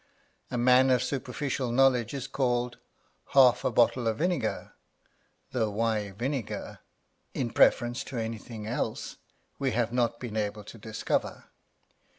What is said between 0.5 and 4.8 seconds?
man of superficial knowledge is called half a bottle of vinegar,